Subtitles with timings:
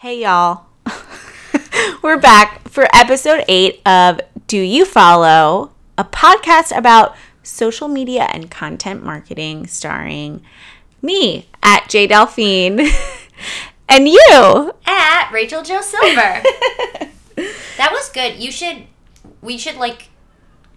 [0.00, 0.64] Hey, y'all.
[2.02, 5.72] We're back for episode eight of Do You Follow?
[5.98, 10.40] A podcast about social media and content marketing, starring
[11.02, 12.80] me at J Delphine
[13.90, 14.72] and you.
[14.86, 16.42] at Rachel Jill Silver.
[17.76, 18.42] that was good.
[18.42, 18.84] You should,
[19.42, 20.08] we should like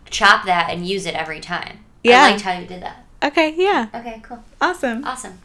[0.10, 1.80] chop that and use it every time.
[2.04, 2.26] Yeah.
[2.26, 3.06] I liked how you did that.
[3.24, 3.88] Okay, yeah.
[3.96, 4.44] Okay, cool.
[4.60, 5.06] Awesome.
[5.06, 5.40] Awesome.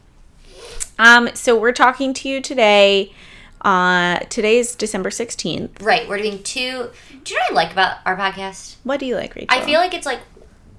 [0.98, 3.12] Um, so we're talking to you today.
[3.60, 5.82] Uh, today's December 16th.
[5.82, 6.08] Right.
[6.08, 6.90] We're doing two.
[7.24, 8.76] Do you know what I like about our podcast?
[8.84, 9.48] What do you like, Rachel?
[9.50, 10.20] I feel like it's like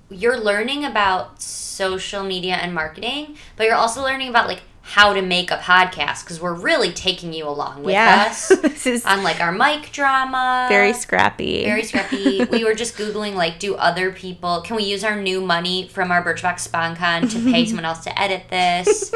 [0.09, 5.21] you're learning about social media and marketing, but you're also learning about like how to
[5.21, 8.25] make a podcast because we're really taking you along with yeah.
[8.27, 10.65] us this is on like our mic drama.
[10.67, 11.63] very scrappy.
[11.63, 12.43] Very scrappy.
[12.51, 14.61] we were just googling like, do other people?
[14.61, 18.20] Can we use our new money from our Birchbox SponCon to pay someone else to
[18.20, 19.13] edit this?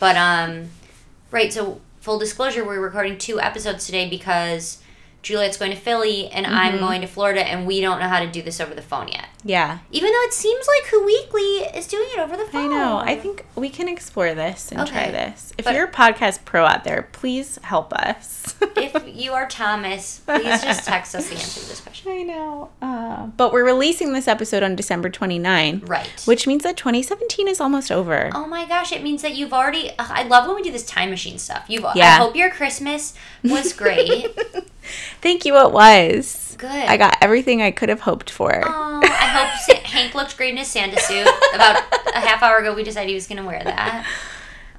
[0.00, 0.70] But um,
[1.30, 1.52] right.
[1.52, 4.81] So full disclosure, we're recording two episodes today because
[5.22, 6.54] Juliet's going to Philly and Mm-hmm.
[6.54, 9.08] I'm going to Florida, and we don't know how to do this over the phone
[9.08, 9.28] yet.
[9.44, 9.78] yeah.
[9.92, 11.40] Even though it seems like Who Weekly
[11.76, 12.64] is doing it over the phone.
[12.72, 12.96] I know.
[12.98, 15.52] I think we can explore this and try this.
[15.58, 18.54] If But- you're a podcast pro out there, please help us.
[18.76, 22.12] if you are Thomas, please just text us the answer to this question.
[22.12, 22.70] I know.
[22.82, 26.08] Uh, but we're releasing this episode on December 29, Right.
[26.24, 28.30] which means that 2017 is almost over.
[28.34, 29.92] Oh my gosh, it means that you've already.
[29.98, 31.64] I love when we do this time machine stuff.
[31.68, 31.84] You've.
[31.84, 32.18] I Yeah.
[32.18, 34.26] hope your Christmas was great.
[35.20, 36.54] Thank you, it was.
[36.58, 36.70] Good.
[36.70, 38.62] I got everything I could have hoped for.
[38.64, 41.26] Oh, I hope Sa- Hank looked great in his Santa suit.
[41.54, 41.82] About
[42.14, 44.06] a half hour ago, we decided he was going to wear that.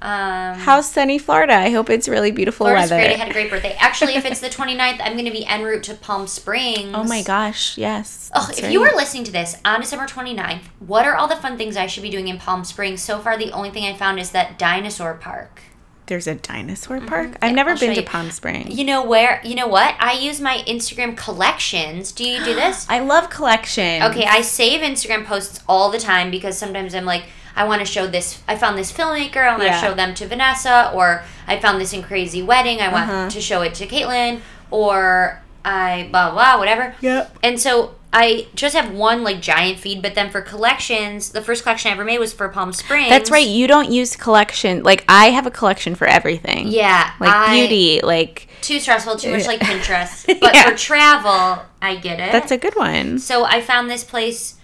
[0.02, 1.54] Um, How's sunny Florida?
[1.54, 3.02] I hope it's really beautiful Florida's weather.
[3.02, 3.14] great.
[3.14, 3.74] I had a great birthday.
[3.80, 6.90] Actually, if it's the 29th, I'm going to be en route to Palm Springs.
[6.94, 8.30] oh my gosh, yes.
[8.34, 11.56] Oh, if you are listening to this on December 29th, what are all the fun
[11.56, 13.00] things I should be doing in Palm Springs?
[13.00, 15.62] So far, the only thing I found is that dinosaur park.
[16.06, 17.28] There's a dinosaur park?
[17.28, 17.44] I've Mm-hmm.
[17.46, 18.02] Yeah, never I'll been to.
[18.02, 18.76] Palm Springs.
[18.78, 19.40] You know where?
[19.44, 19.94] You know what?
[19.98, 22.12] I use my Instagram collections.
[22.12, 22.86] Do you do this?
[22.90, 24.04] I love collections.
[24.04, 27.24] Okay, I save Instagram posts all the time because sometimes I'm like,
[27.56, 28.42] I want to show this.
[28.48, 29.38] I found this filmmaker.
[29.46, 29.80] I want to Yeah.
[29.80, 32.80] show them to Vanessa, or I found this in crazy wedding.
[32.80, 33.30] I want Uh-huh.
[33.30, 36.94] to show it to Caitlin, or I blah blah whatever.
[37.00, 37.38] Yep.
[37.42, 41.64] And so I just have one like giant feed, but then for collections, the first
[41.64, 43.08] collection I ever made was for Palm Springs.
[43.08, 43.46] That's right.
[43.46, 44.84] You don't use collection.
[44.84, 46.68] Like I have a collection for everything.
[46.68, 48.00] Yeah, Like I- beauty.
[48.02, 50.26] Like Too stressful, too much like Pinterest.
[50.40, 50.70] But Yeah.
[50.70, 52.30] for travel, I get it.
[52.30, 53.18] that's a good one.
[53.18, 54.54] So I found this place.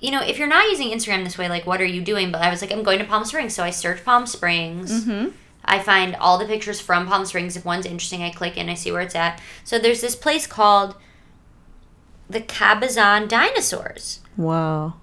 [0.00, 2.30] You know, if you're not using Instagram this way, like, what are you doing?
[2.32, 3.54] But I was like, I'm going to Palm Springs.
[3.54, 5.04] So I search Palm Springs.
[5.04, 5.28] Mm-hmm.
[5.64, 7.54] I find all the pictures from Palm Springs.
[7.56, 9.40] If one's interesting, I click and I see where it's at.
[9.62, 10.94] So there's this place called
[12.30, 14.20] the Cabazon Dinosaurs.
[14.36, 14.94] Whoa.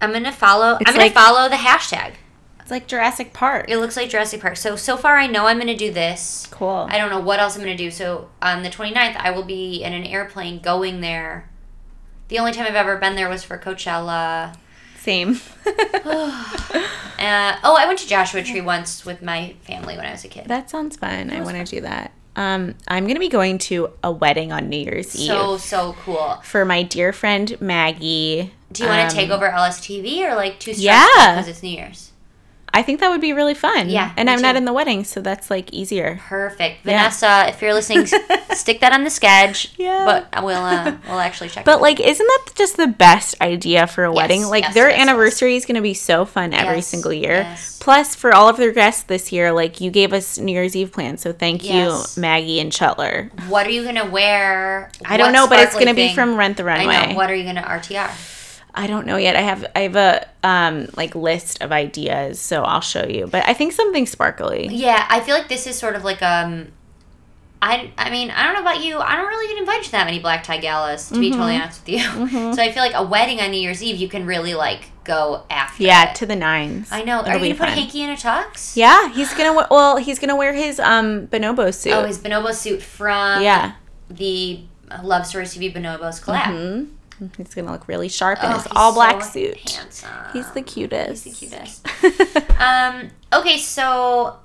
[0.00, 0.76] I'm gonna follow.
[0.80, 2.14] It's I'm gonna like- follow the hashtag.
[2.60, 3.64] It's like Jurassic Park.
[3.68, 4.56] It looks like Jurassic Park.
[4.56, 6.46] So so far, I know I'm gonna do this.
[6.50, 6.86] Cool.
[6.90, 7.90] I don't know what else I'm going to do.
[7.90, 11.48] So on the 29th, I will be in an airplane going there.
[12.28, 14.54] The only time I've ever been there was for Coachella.
[14.98, 15.40] Same.
[17.18, 20.28] Uh, oh, I went to Joshua Tree once with my family when I was a
[20.28, 20.46] kid.
[20.46, 21.30] that sounds fun.
[21.32, 22.12] I want to do that.
[22.38, 26.38] Um, I'm gonna be going to a wedding on New Year's Eve so so cool.
[26.44, 28.52] for my dear friend Maggie.
[28.70, 31.06] Do you want Um, to take over LSTV or like stressful Yeah.
[31.34, 32.12] because it's New Year's?
[32.72, 33.88] I think that would be really fun.
[33.88, 36.20] Yeah, and I'm not in the wedding, so that's like easier.
[36.22, 36.98] Perfect, Yeah.
[36.98, 37.46] Vanessa.
[37.48, 38.06] If you're listening,
[38.52, 39.72] stick that on the sketch.
[39.78, 40.04] Yeah.
[40.32, 41.64] but we'll uh, we'll actually check.
[41.64, 44.44] But like, isn't that just the best idea for a wedding?
[44.44, 45.08] Like, yes, their yes, yes.
[45.08, 47.38] anniversary is going to be so fun every Yes, single year.
[47.38, 47.78] yes.
[47.80, 50.92] Plus, for all of their guests this year, like you gave us New Year's Eve
[50.92, 52.16] plans, so thank Yes.
[52.16, 53.30] you, Maggie and Cutler.
[53.48, 54.90] what are you gonna wear?
[55.04, 56.94] I don't What know, but it's going to be from Rent the Runway.
[56.94, 57.16] I know.
[57.16, 58.10] What are you gonna RTR?
[58.74, 59.34] I don't know yet.
[59.36, 63.26] I have I have a um like list of ideas, so I'll show you.
[63.26, 64.68] But I think something sparkly.
[64.70, 66.68] Yeah, I feel like this is sort of like um
[67.60, 68.98] I I mean, I don't know about you.
[68.98, 71.62] I don't really get invited to that many black tie galas, to be totally Mm-hmm.
[71.62, 72.52] honest with you.
[72.54, 75.42] So I feel like a wedding on New Year's Eve you can really like go
[75.50, 75.82] after.
[75.82, 76.14] Yeah, it.
[76.16, 76.88] to the nines.
[76.92, 77.20] I know.
[77.20, 77.78] It'll Are you gonna put fun.
[77.78, 78.76] Hanky in a tux?
[78.76, 81.94] Yeah, he's gonna we- well, he's gonna wear his um bonobo suit.
[81.94, 83.72] Oh, his bonobo suit from yeah.
[84.08, 84.60] the
[85.02, 86.44] Love Stories TV Bonobos collab.
[86.86, 86.94] hmm
[87.36, 89.70] He's gonna look really sharp in Oh, his all black so suit.
[89.70, 90.10] Handsome.
[90.32, 91.24] He's the cutest.
[91.24, 92.60] He's the cutest.
[92.60, 93.10] um.
[93.32, 94.36] Okay, so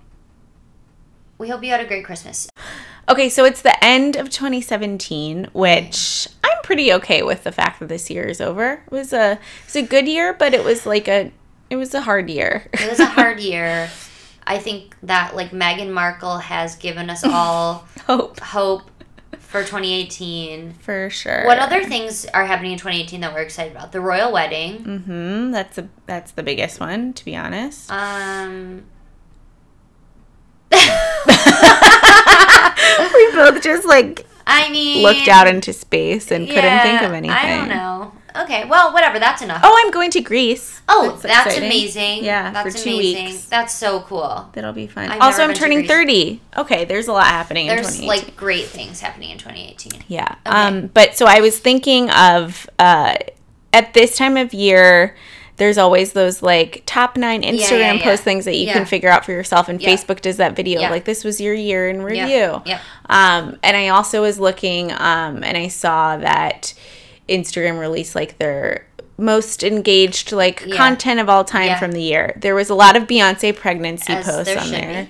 [1.37, 2.49] we hope you had a great Christmas.
[3.09, 7.89] Okay, so it's the end of 2017, which I'm pretty okay with the fact that
[7.89, 8.81] this year is over.
[8.85, 11.31] It was a it's a good year, but it was like a
[11.69, 12.69] it was a hard year.
[12.73, 13.89] It was a hard year.
[14.45, 18.89] I think that like Meghan Markle has given us all hope hope
[19.53, 20.73] for 2018.
[20.79, 21.45] for sure.
[21.45, 23.91] What other things are happening in 2018 that we're excited about?
[23.91, 24.83] The royal wedding.
[24.83, 25.51] Mm-hmm.
[25.51, 27.91] That's a that's the biggest one, to be honest.
[27.91, 28.85] Um.
[30.73, 30.79] we
[33.35, 37.37] both just like I mean, looked out into space and couldn't think of anything.
[37.37, 38.11] I don't know.
[38.35, 39.19] Okay, well, whatever.
[39.19, 39.61] That's enough.
[39.63, 40.81] Oh, I'm going to Greece.
[40.89, 42.23] Oh, That's that's, amazing.
[42.23, 43.25] Yeah, that's for two amazing.
[43.25, 43.45] weeks.
[43.45, 44.49] That's so cool.
[44.53, 45.09] That'll be fun.
[45.09, 46.41] I've also, I'm turning 30.
[46.57, 50.03] Okay, there's a lot happening in There's like great things happening in 2018.
[50.07, 50.35] Yeah.
[50.45, 53.15] Um, but so I was thinking of uh,
[53.71, 55.15] at this time of year,
[55.57, 58.03] there's always those like top nine Instagram yeah, yeah.
[58.03, 58.73] post things that you Yeah.
[58.73, 59.69] can figure out for yourself.
[59.69, 59.89] And Yeah.
[59.89, 60.89] Facebook does that video Yeah.
[60.89, 62.61] like this was your year in review.
[62.65, 62.79] Yeah.
[63.07, 66.73] Um, and I also was looking um, and I saw that
[67.33, 68.85] Instagram released like their
[69.17, 70.75] most engaged like Yeah.
[70.75, 71.79] content of all time Yeah.
[71.79, 72.33] from the year.
[72.41, 75.03] There was a lot of Beyonce pregnancy As posts there on there.
[75.05, 75.09] be.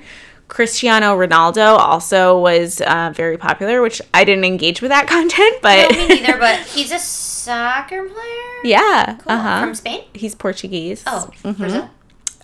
[0.50, 5.92] Cristiano Ronaldo also was uh, very popular, which I didn't engage with that content, but
[5.92, 6.38] No, me neither.
[6.38, 8.52] But he's a soccer player.
[8.64, 9.32] yeah, Cool.
[9.32, 9.60] uh huh.
[9.62, 10.04] From Spain.
[10.14, 11.04] He's Portuguese.
[11.08, 11.58] Oh, Mhm.
[11.58, 11.90] Brazil.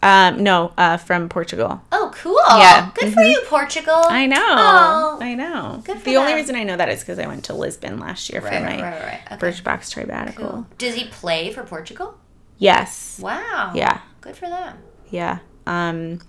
[0.01, 1.81] Um, no, uh, from Portugal.
[1.91, 2.39] Oh, cool.
[2.47, 2.91] Yeah.
[2.95, 4.01] Good for you, Portugal.
[4.07, 4.37] I know.
[4.39, 5.17] Oh.
[5.21, 5.81] I know.
[5.83, 8.29] Good for the only reason I know that is because I went to Lisbon last
[8.31, 9.21] year Right, for right, my right, right.
[9.33, 9.37] Okay.
[9.51, 10.35] Birchbox tribatic.
[10.35, 10.65] Cool.
[10.77, 12.17] Does he play for Portugal?
[12.57, 13.19] Yes.
[13.21, 13.73] Wow.
[13.75, 13.99] Yeah.
[14.21, 14.77] Good for them.
[15.09, 15.39] Yeah.
[15.67, 16.19] Um,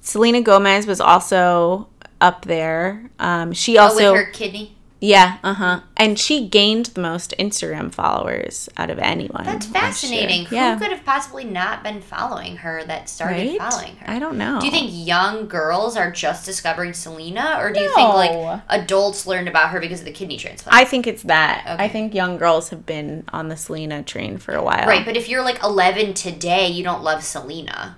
[0.00, 1.88] Selena Gomez was also
[2.20, 3.10] up there.
[3.18, 4.76] Um, she Oh, also with her kidney.
[5.02, 5.80] Yeah, uh huh.
[5.96, 9.44] And she gained the most Instagram followers out of anyone.
[9.44, 10.46] That's fascinating.
[10.48, 10.74] Yeah.
[10.74, 13.58] Who could have possibly not been following her that started right?
[13.58, 14.08] following her?
[14.08, 14.60] I don't know.
[14.60, 19.26] Do you think young girls are just discovering Selena, or do you think like adults
[19.26, 20.76] learned about her because of the kidney transplant?
[20.76, 21.64] I think it's that.
[21.66, 24.86] I think young girls have been on the Selena train for a while.
[24.86, 27.96] right, but if you're like 11 today, you don't love Selena.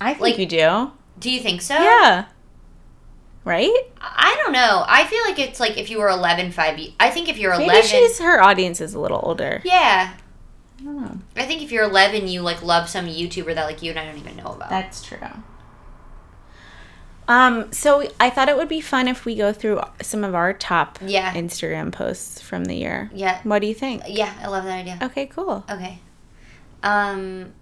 [0.00, 0.92] I think like- you do.
[1.18, 1.74] Do you think so?
[1.74, 2.26] Yeah.
[3.48, 3.72] Right?
[4.00, 4.84] I don't know.
[4.86, 6.78] I feel like it's like if you were 11, five.
[7.00, 7.66] I think if you're 11.
[7.66, 9.62] Maybe she's her audience is a little older.
[9.64, 10.14] Yeah.
[10.80, 11.18] I don't know.
[11.34, 14.04] I think if you're 11, you like love some YouTuber that like you and I
[14.04, 14.68] don't even know about.
[14.70, 15.18] That's true.
[17.26, 20.52] Um, so I thought it would be fun if we go through some of our
[20.54, 21.32] top Yeah.
[21.34, 23.10] Instagram posts from the year.
[23.12, 23.40] yeah.
[23.42, 24.02] What do you think?
[24.08, 24.98] Yeah, I love that idea.
[25.02, 25.64] Okay, cool.
[25.70, 25.98] Okay.
[26.82, 27.52] Um,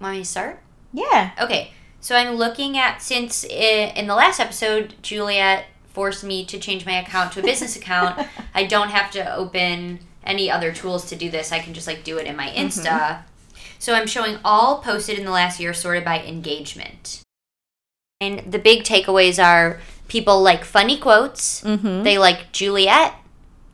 [0.00, 0.60] want me to start?
[0.92, 1.32] Yeah.
[1.40, 6.84] Okay, so I'm looking at since in the last episode, Juliet forced me to change
[6.84, 8.26] my account to a business account.
[8.54, 11.52] I don't have to open any other tools to do this.
[11.52, 13.22] I can just like do it in my Insta.
[13.78, 17.22] So I'm showing all posted in the last year sorted by engagement.
[18.20, 21.62] And the big takeaways are people like funny quotes.
[21.62, 22.02] Mm-hmm.
[22.02, 23.14] They like Juliet,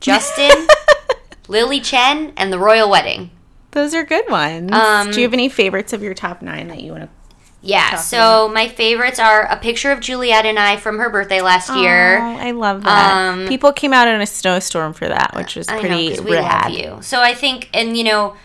[0.00, 0.66] Justin,
[1.48, 3.30] Lily Chen, and the royal wedding.
[3.70, 4.70] Those are good ones.
[4.72, 7.17] Um, Do you have any favorites of your top nine that you want to?
[7.60, 11.40] Yeah, Talk so my favorites are a picture of Juliet and I from her birthday
[11.40, 12.18] last year.
[12.18, 13.16] Oh, I love that.
[13.16, 16.32] Um, People came out in a snowstorm for that, which was I know, pretty we
[16.32, 16.72] rad.
[16.72, 16.98] you.
[17.02, 18.36] So I think, and you know,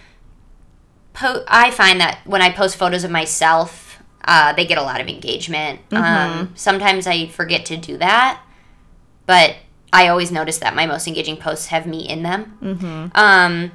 [1.14, 5.00] po- I find that when I post photos of myself, uh, they get a lot
[5.00, 5.88] of engagement.
[5.90, 6.04] Mm-hmm.
[6.40, 8.42] Um, sometimes I forget to do that,
[9.28, 9.58] but
[9.92, 12.58] I always notice that my most engaging posts have me in them.
[12.62, 13.08] Mm-hmm.
[13.16, 13.72] Um,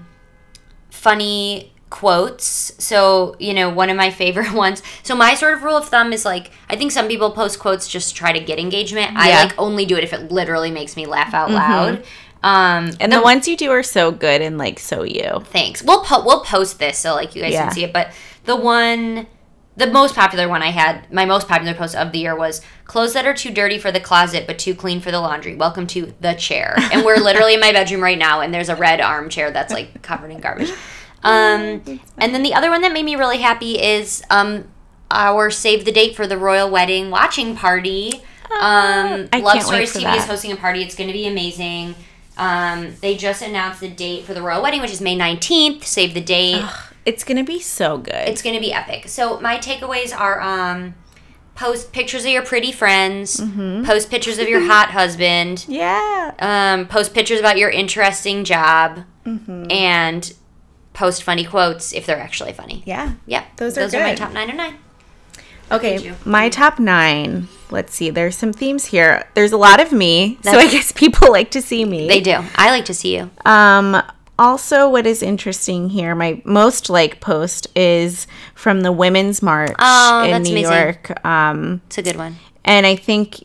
[0.90, 2.72] funny quotes.
[2.82, 4.82] So, you know, one of my favorite ones.
[5.02, 7.88] So, my sort of rule of thumb is like, I think some people post quotes
[7.88, 9.10] just to try to get engagement.
[9.14, 12.04] I like only do it if it literally makes me laugh out loud.
[12.42, 15.40] Um, And the ones you do are so good and like so you.
[15.46, 15.82] thanks.
[15.82, 17.64] We'll po- we'll post this so like you guys Yeah.
[17.64, 17.92] can see it.
[17.92, 18.12] But
[18.44, 19.26] the one,
[19.76, 23.12] the most popular one I had, my most popular post of the year was clothes
[23.14, 25.56] that are too dirty for the closet but too clean for the laundry.
[25.56, 26.74] Welcome to the chair.
[26.92, 30.00] And we're literally in my bedroom right now, and there's a red armchair that's like
[30.02, 30.72] covered in garbage.
[31.24, 34.64] Um, and then the other one that made me really happy is um
[35.10, 38.12] our save the date for the royal wedding watching party.
[38.50, 40.82] Um, I Love can't wait Stories TV is hosting a party.
[40.82, 41.94] It's going to be amazing.
[42.38, 45.84] Um, they just announced the date for the royal wedding, which is May 19th.
[45.84, 46.64] Save the date.
[47.04, 48.14] It's gonna be so good.
[48.28, 49.08] It's going to be epic.
[49.08, 50.94] So my takeaways are um,
[51.54, 53.84] post pictures of your pretty friends, Mm-hmm.
[53.84, 56.32] post pictures of your hot husband, yeah.
[56.38, 59.70] um, post pictures about your interesting job, Mm-hmm.
[59.70, 60.32] and
[60.98, 62.82] post funny quotes if they're actually funny.
[62.84, 63.14] Yeah.
[63.26, 64.74] Yeah, Those are those are my top nine of nine.
[65.70, 67.46] Okay, my top nine.
[67.70, 68.08] Let's see.
[68.10, 69.26] There's some themes here.
[69.34, 72.08] There's a lot of me, so I guess people like to see me.
[72.08, 72.38] They do.
[72.56, 73.30] I like to see you.
[73.44, 74.02] Um,
[74.38, 80.22] also, what is interesting here, my most like post is from the Women's March Oh,
[80.24, 80.62] in New amazing.
[80.72, 81.24] York.
[81.26, 82.36] Um, It's a good one.
[82.64, 83.44] and I think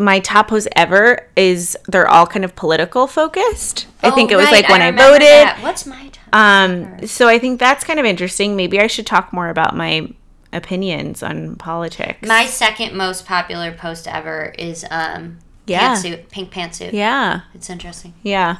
[0.00, 3.86] my top post ever is they're all kind of political focused.
[4.02, 5.28] I think Oh, it was right, like when I, remember voted.
[5.28, 5.58] that.
[5.62, 6.21] What's my top?
[6.32, 8.56] Um, so I think that's kind of interesting.
[8.56, 10.08] Maybe I should talk more about my
[10.52, 12.26] opinions on politics.
[12.28, 15.94] my second most popular post ever is um, Yeah.
[15.94, 16.92] pantsuit, pink pantsuit.
[16.92, 17.40] yeah.
[17.54, 18.14] It's interesting.
[18.22, 18.56] Yeah.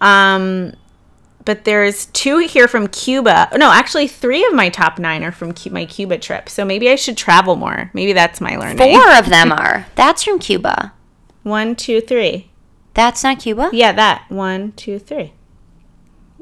[0.00, 0.72] Um,
[1.44, 3.48] but there's two here from Cuba.
[3.56, 6.48] No, actually, three of my top nine are from Cu- my Cuba trip.
[6.48, 7.90] So maybe I should travel more.
[7.94, 8.78] Maybe that's my learning.
[8.78, 9.86] Four of them are.
[9.94, 10.92] That's from Cuba.
[11.42, 12.50] One, two, three.
[12.94, 13.70] That's not Cuba?
[13.72, 14.24] Yeah, that.
[14.28, 15.32] One, two, three.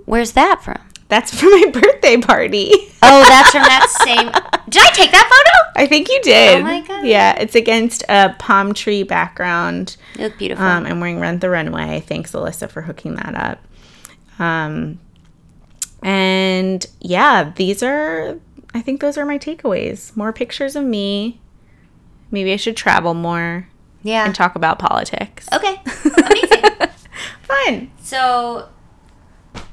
[0.09, 0.81] Where's that from?
[1.09, 2.73] That's for my birthday party.
[3.03, 4.27] Oh, that's from that same.
[4.71, 5.83] Did I take that photo?
[5.83, 6.61] I think you did.
[6.61, 7.07] Oh my God.
[7.07, 9.99] Yeah, it's against a palm tree background.
[10.17, 10.65] You look beautiful.
[10.65, 12.00] Um, I'm wearing Rent the Runway.
[12.07, 14.43] Thanks, Alyssa, for hooking that up.
[14.43, 14.99] Um,
[16.03, 18.38] and yeah, these are,
[18.73, 20.17] I think those are my takeaways.
[20.17, 21.38] More pictures of me.
[22.31, 23.69] Maybe I should travel more
[24.03, 24.25] yeah.
[24.25, 25.49] and talk about politics.
[25.53, 25.81] Okay.
[26.05, 26.65] Amazing.
[27.43, 27.91] Fun.
[28.00, 28.69] So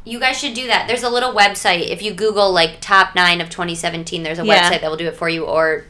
[0.05, 0.87] you guys should do that.
[0.87, 1.89] There's a little website.
[1.89, 4.69] If you Google like top nine of 2017, there's a Yeah.
[4.69, 5.85] website that will do it for you, or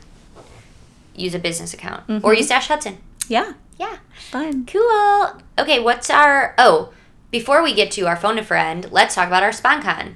[1.16, 2.26] use a business account, Mm-hmm.
[2.26, 2.98] or use Dash Hudson.
[3.28, 3.54] Yeah.
[3.78, 3.98] Yeah.
[4.32, 4.66] Fun.
[4.66, 5.42] Cool.
[5.60, 6.56] Okay, what's our.
[6.58, 6.94] Oh,
[7.32, 10.14] before we get to our phone a friend, let's talk about our SponCon.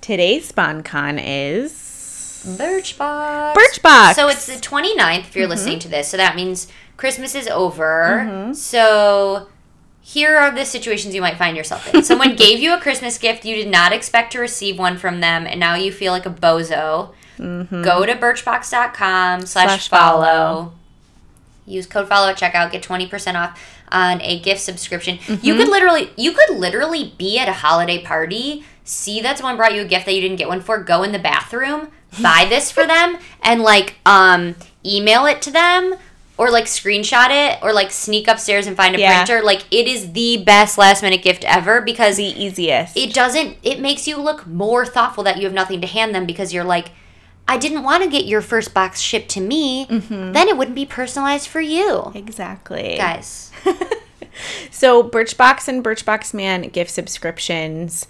[0.00, 1.72] Today's SponCon is
[2.58, 3.54] Birchbox.
[3.54, 4.14] Birchbox.
[4.14, 6.08] So it's the 29th if you're listening to this.
[6.08, 8.50] So that means Christmas is over.
[8.54, 9.48] So
[10.06, 12.04] here are the situations you might find yourself in.
[12.04, 15.48] Someone gave you a Christmas gift, you did not expect to receive one from them,
[15.48, 17.12] and now you feel like a bozo.
[17.82, 20.72] Go to birchbox.com slash follow.
[21.66, 23.60] Use code follow at checkout, get 20% off
[23.90, 25.18] on a gift subscription.
[25.42, 29.74] You could literally you could literally be at a holiday party, see that someone brought
[29.74, 31.88] you a gift that you didn't get one for, go in the bathroom,
[32.22, 35.96] buy this for them, and like um email it to them
[36.38, 39.24] or like screenshot it or like sneak upstairs and find a Yeah.
[39.24, 39.42] printer.
[39.44, 42.96] Like it is the best last minute gift ever because the easiest.
[42.96, 46.26] it doesn't it makes you look more thoughtful that you have nothing to hand them
[46.26, 46.90] because you're like
[47.48, 49.86] I didn't want to get your first box shipped to me.
[49.86, 50.32] Mm-hmm.
[50.32, 52.10] Then it wouldn't be personalized for you.
[52.14, 52.96] exactly.
[52.98, 53.52] Guys.
[54.70, 58.06] So Birchbox and Birchbox Man gift subscriptions,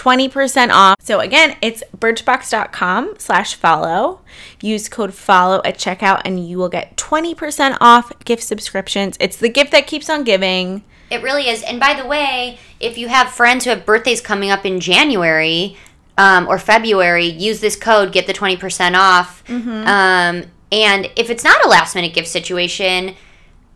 [0.00, 0.96] 20% off.
[1.00, 4.20] So again, it's birchbox.com slash follow.
[4.62, 9.18] Use code follow at checkout and you will get 20% off gift subscriptions.
[9.20, 10.84] It's the gift that keeps on giving.
[11.10, 11.62] It really is.
[11.62, 15.76] And by the way, if you have friends who have birthdays coming up in January
[16.16, 19.42] um, or February, use this code, get the 20% off.
[19.50, 23.16] Um, and if it's not a last minute gift situation,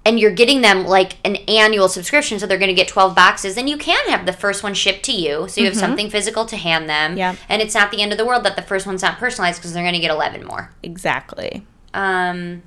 [0.04, 3.54] and you're getting them like an annual subscription, so they're going to get 12 boxes,
[3.54, 5.48] then you can have the first one shipped to you.
[5.48, 7.16] So you have something physical to hand them.
[7.16, 7.36] Yep.
[7.48, 9.72] And it's not the end of the world that the first one's not personalized because
[9.72, 10.70] they're going to get 11 more.
[10.82, 11.66] Exactly.
[11.94, 12.62] Um,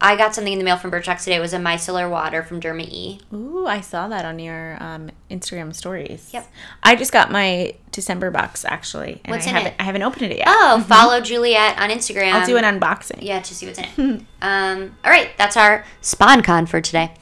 [0.00, 1.36] I got something in the mail from Birchbox today.
[1.36, 3.20] It was a micellar water from Derma E.
[3.34, 6.30] Ooh, I saw that on your um, Instagram stories.
[6.32, 6.46] Yep.
[6.84, 9.20] I just got my December box actually.
[9.24, 9.76] And What's I in haven't, it?
[9.80, 10.46] I haven't opened it yet.
[10.48, 12.32] Oh, follow Juliet on Instagram.
[12.32, 13.18] I'll do an unboxing.
[13.22, 14.22] Yeah, to see what's in it.
[14.42, 17.12] um, all right, that's our SponCon for today.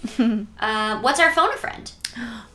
[0.61, 1.93] uh, what's our phone a friend?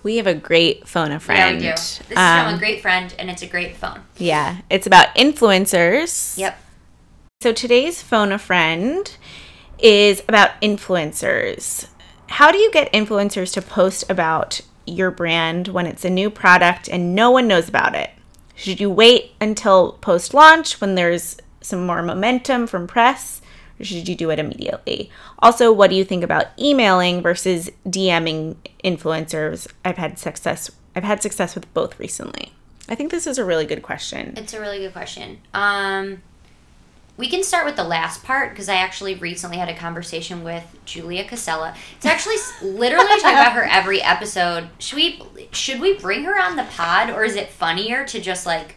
[0.03, 1.61] We have a great phone a friend.
[1.61, 1.81] Yeah, we do.
[1.81, 4.01] This is Um, from a great friend, and it's a great phone.
[4.17, 6.37] Yeah, it's about influencers.
[6.37, 6.59] Yep.
[7.41, 9.15] So today's phone a friend
[9.81, 11.87] is about influencers.
[12.27, 16.87] How do you get influencers to post about your brand when it's a new product
[16.87, 18.11] and no one knows about it?
[18.55, 23.41] Should you wait until post launch when there's some more momentum from press?
[23.79, 25.09] Or should you do it immediately?
[25.39, 29.67] Also, what do you think about emailing versus DMing influencers?
[29.83, 32.51] I've had success I've had success with both recently.
[32.89, 34.33] I think this is a really good question.
[34.35, 35.39] It's a really good question.
[35.53, 36.21] Um,
[37.21, 40.63] we can start with the last part because I actually recently had a conversation with
[40.85, 41.73] Julia Casella.
[41.95, 42.35] It's actually
[42.67, 44.67] literally talking about her every episode.
[44.79, 48.45] Should we should we bring her on the pod or is it funnier to just
[48.45, 48.75] like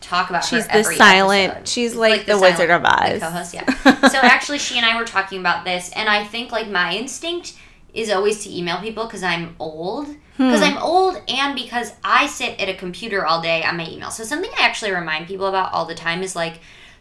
[0.00, 1.68] talk about She's the every silent- episode?
[1.68, 3.20] she's It's like the Wizard of the Oz.
[3.20, 3.64] co-host, yeah.
[4.08, 7.54] so actually, she and I were talking about this, and I think like my instinct
[7.92, 10.08] is always to email people because I'm old.
[10.36, 10.64] Because Hmm.
[10.76, 14.10] I'm old and because I sit at a computer all day on my email.
[14.10, 16.54] So something I actually remind people about all the time is like,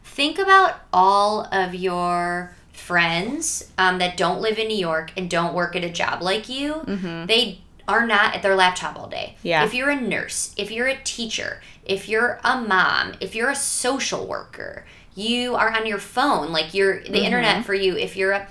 [0.03, 5.53] think about all of your friends um, that don't live in New York and don't
[5.53, 6.81] work at a job like you.
[7.27, 9.35] They are not at their laptop all day.
[9.37, 9.47] Mm-hmm.
[9.47, 9.65] Yeah.
[9.65, 13.55] If you're a nurse, if you're a teacher, if you're a mom, if you're a
[13.55, 16.51] social worker, you are on your phone.
[16.51, 17.15] Like you're the Mm-hmm.
[17.25, 17.95] internet for you.
[17.97, 18.47] If you're a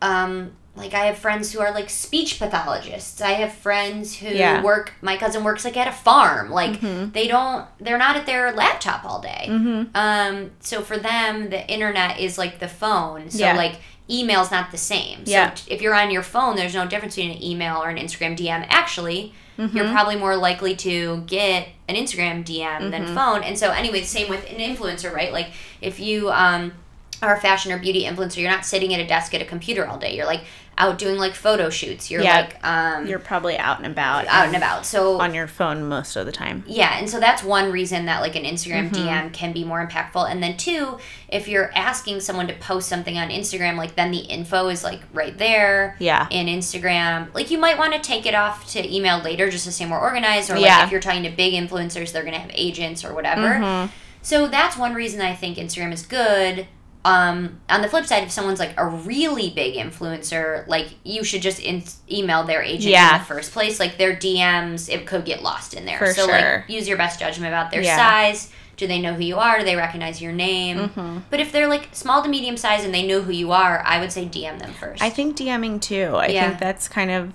[0.00, 3.20] um like I have friends who are like speech pathologists.
[3.20, 4.56] I have friends who Yeah.
[4.56, 4.64] Mm-hmm.
[4.64, 6.50] work my cousin works like at a farm.
[6.50, 6.80] Like
[7.12, 9.46] they don't they're not at their laptop all day.
[9.94, 13.30] Um so for them the internet is like the phone.
[13.30, 13.54] So Yeah.
[13.56, 13.76] like
[14.10, 15.26] email's not the same.
[15.26, 15.54] So Yeah.
[15.68, 18.66] if you're on your phone there's no difference between an email or an Instagram DM.
[18.68, 19.76] Actually, Mm-hmm.
[19.76, 22.90] you're probably more likely to get an Instagram DM Mm-hmm.
[22.90, 23.42] than phone.
[23.42, 25.30] And so anyway, same with an influencer, right?
[25.30, 25.48] Like
[25.82, 26.72] if you um
[27.20, 29.86] are a fashion or beauty influencer, you're not sitting at a desk at a computer
[29.86, 30.16] all day.
[30.16, 30.40] You're like
[30.78, 32.10] out doing like photo shoots.
[32.10, 32.36] You're Yeah.
[32.42, 34.26] like um You're probably out and about.
[34.26, 34.86] out and about.
[34.86, 36.64] So on your phone most of the time.
[36.66, 39.06] yeah, and so that's one reason that like an Instagram Mm-hmm.
[39.08, 40.30] DM can be more impactful.
[40.30, 40.98] And then two,
[41.28, 45.00] if you're asking someone to post something on Instagram, like then the info is like
[45.12, 45.96] right there.
[45.98, 46.26] Yeah.
[46.30, 49.72] In Instagram, like you might want to take it off to email later just to
[49.72, 50.50] stay more organized.
[50.50, 50.84] Or like Yeah.
[50.84, 53.48] if you're talking to big influencers, they're gonna have agents or whatever.
[53.56, 53.92] Mm-hmm.
[54.22, 56.66] So that's one reason I think Instagram is good.
[57.04, 61.42] Um, on the flip side, if someone's like a really big influencer, like you should
[61.42, 63.14] just in- email their agent Yeah.
[63.14, 63.80] in the first place.
[63.80, 65.98] Like their DMs, it could get lost in there.
[65.98, 66.34] For so sure.
[66.60, 67.96] like use your best judgment about their Yeah.
[67.96, 68.50] size.
[68.76, 69.58] Do they know who you are?
[69.58, 70.78] Do they recognize your name?
[70.78, 71.18] Mm-hmm.
[71.28, 73.98] But if they're like small to medium size and they know who you are, I
[74.00, 75.02] would say DM them first.
[75.02, 76.14] I think DMing too.
[76.16, 76.48] I Yeah.
[76.48, 77.32] think that's kind of,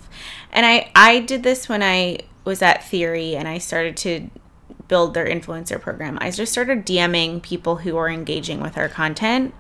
[0.51, 4.29] and I I did this when I was at Theory and I started to
[4.88, 6.17] build their influencer program.
[6.22, 9.53] I just started DMing people who are engaging with our content.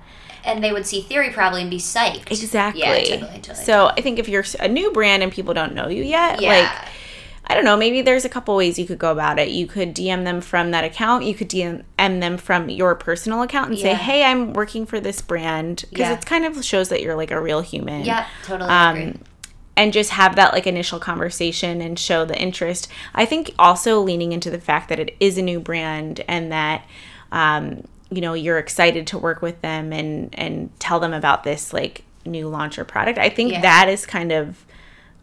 [0.43, 2.31] and they would see theory probably and be psyched.
[2.31, 2.81] Exactly.
[2.81, 3.65] Yeah, totally, totally.
[3.65, 6.49] So I think if you're a new brand and people don't know you yet, yeah.
[6.49, 6.71] like
[7.49, 9.47] I don't know, maybe there's a couple ways you could go about it.
[9.49, 11.23] You could DM them from that account.
[11.23, 15.21] You could DM them from your personal account and say, "Hey, I'm working for this
[15.21, 16.13] brand," because Yeah.
[16.13, 18.03] it kind of shows that you're like a real human.
[18.03, 19.03] yeah, totally agree.
[19.03, 19.19] Um,
[19.77, 22.89] and just have that like initial conversation and show the interest.
[23.15, 26.85] I think also leaning into the fact that it is a new brand and that
[27.31, 31.71] um, you know you're excited to work with them and and tell them about this
[31.71, 33.17] like new launch or product.
[33.17, 33.61] I think Yeah.
[33.61, 34.65] that is kind of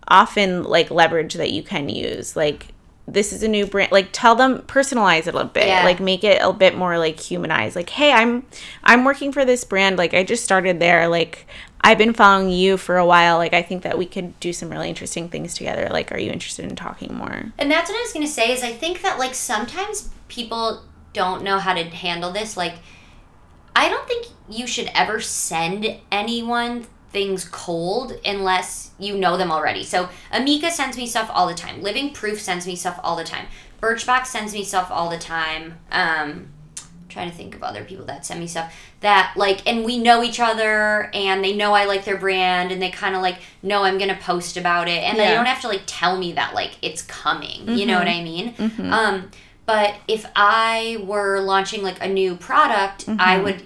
[0.08, 2.36] often like leverage that you can use.
[2.36, 2.68] Like
[3.06, 3.92] this is a new brand.
[3.92, 5.66] Like tell them personalize it a little bit.
[5.66, 5.84] Yeah.
[5.84, 7.76] Like make it a bit more like humanized.
[7.76, 8.46] Like hey, I'm
[8.82, 9.98] I'm working for this brand.
[9.98, 11.08] Like I just started there.
[11.08, 11.46] Like
[11.84, 13.36] I've been following you for a while.
[13.36, 15.88] Like I think that we could do some really interesting things together.
[15.90, 17.52] Like are you interested in talking more?
[17.58, 20.82] And that's what I was gonna say is I think that like sometimes people
[21.14, 22.56] don't know how to handle this.
[22.58, 22.74] Like,
[23.74, 29.84] I don't think you should ever send anyone things cold unless you know them already.
[29.84, 31.80] So Amika sends me stuff all the time.
[31.82, 33.46] Living Proof sends me stuff all the time.
[33.80, 35.78] Birchbox sends me stuff all the time.
[35.90, 36.48] Um,
[37.14, 40.22] trying to think of other people that send me stuff that like and we know
[40.22, 43.84] each other and they know I like their brand and they kind of like know
[43.84, 46.72] I'm gonna post about it and they don't have to like tell me that like
[46.82, 48.92] it's coming you know what I mean Mm-hmm.
[48.92, 49.30] um
[49.66, 53.44] but if I were launching like a new product I Mm-hmm.
[53.44, 53.62] would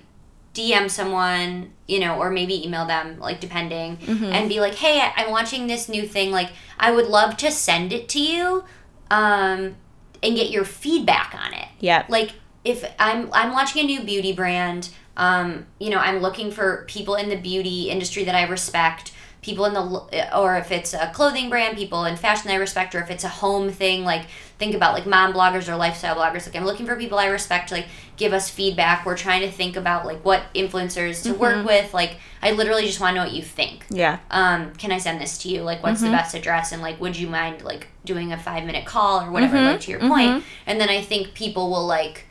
[0.54, 4.24] DM someone you know or maybe email them like depending Mm-hmm.
[4.24, 7.50] and be like hey I- I'm launching this new thing like I would love to
[7.50, 8.64] send it to you
[9.10, 9.76] um
[10.22, 12.04] and get your feedback on it Yeah.
[12.08, 12.32] like
[12.68, 17.14] if I'm I'm launching a new beauty brand, um, you know, I'm looking for people
[17.14, 21.48] in the beauty industry that I respect, people in the or if it's a clothing
[21.48, 24.26] brand, people in fashion that I respect, or if it's a home thing, like
[24.58, 26.44] think about like mom bloggers or lifestyle bloggers.
[26.46, 29.06] Like I'm looking for people I respect to like give us feedback.
[29.06, 31.94] We're trying to think about like what influencers to work with.
[31.94, 34.18] Like I literally just want to know what you think Yeah.
[34.30, 35.62] um, can I send this to you?
[35.62, 36.72] Like, what's the best address?
[36.72, 39.56] And like, would you mind like doing a five minute call or whatever?
[39.60, 40.44] Like to your point.
[40.66, 42.26] And then I think people will like,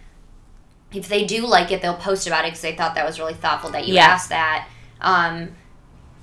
[0.93, 3.33] if they do like it, they'll post about it because they thought that was really
[3.33, 4.05] thoughtful that you Yeah.
[4.05, 4.67] asked that.
[5.01, 5.55] Um,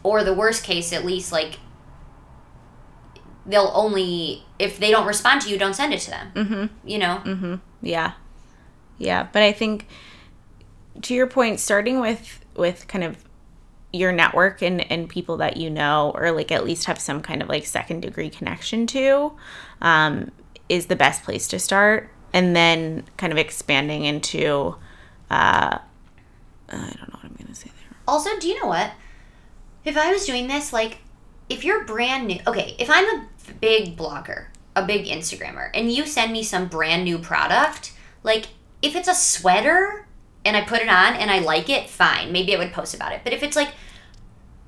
[0.03, 1.59] or the worst case, at least like,
[3.47, 6.33] they'll only if they don't respond to you, don't send it to them.
[6.35, 6.89] Mm-hmm.
[6.89, 7.59] You know.
[7.83, 8.13] Yeah.
[8.99, 9.87] Yeah, but I think
[11.03, 13.23] to your point starting with with kind of
[13.93, 17.43] your network and and people that you know or like at least have some kind
[17.43, 19.33] of like second degree connection to
[19.83, 20.31] um
[20.69, 24.77] is the best place to start and then kind of expanding into
[25.31, 25.79] uh
[26.69, 27.97] I don't know what I'm to say there.
[28.07, 28.93] Also, do you know what?
[29.85, 30.99] If I was doing this, like,
[31.49, 33.27] if you're brand new, okay, if I'm a
[33.61, 37.93] big blogger, a big Instagrammer, and you send me some brand new product,
[38.23, 38.47] like,
[38.83, 40.07] if it's a sweater
[40.45, 42.33] and I put it on and I like it, fine.
[42.33, 43.21] Maybe I would post about it.
[43.25, 43.73] But if it's like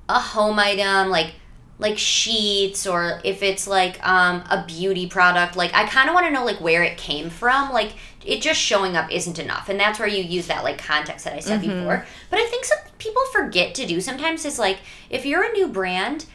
[0.08, 1.34] a home item, like,
[1.78, 6.26] like sheets or if it's like um, a beauty product like i kind of want
[6.26, 7.92] to know like where it came from like
[8.24, 9.68] it just showing up isn't enough.
[9.68, 12.04] And that's where you use that like context that i said before.
[12.28, 14.00] But i think something people forget to do.
[14.00, 14.78] Sometimes is like
[15.10, 16.26] if you're a new brand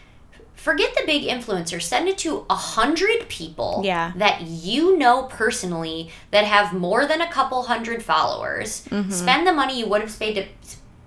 [0.54, 4.14] forget the big influencer send it to a hundred people Yeah.
[4.16, 8.86] that you know personally that have more than a couple hundred followers.
[8.90, 9.10] Mm-hmm.
[9.12, 10.46] spend the money you would have paid to